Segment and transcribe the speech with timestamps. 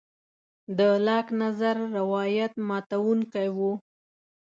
[0.77, 3.59] د لاک نظر روایت ماتوونکی و.